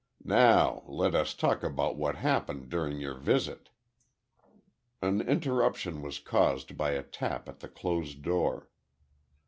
"Now 0.23 0.81
let 0.87 1.13
us 1.13 1.35
talk 1.35 1.61
about 1.61 1.95
what 1.95 2.15
happened 2.15 2.69
during 2.69 2.97
your 2.99 3.13
visit." 3.13 3.69
An 4.99 5.21
interruption 5.21 6.01
was 6.01 6.17
caused 6.17 6.75
by 6.75 6.93
a 6.93 7.03
tap 7.03 7.47
at 7.47 7.59
the 7.59 7.69
closed 7.69 8.23
door. 8.23 8.67